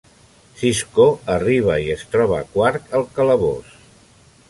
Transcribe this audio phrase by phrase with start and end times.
[0.61, 1.05] Sisko
[1.35, 3.73] arriba i es troba Quark al calabós.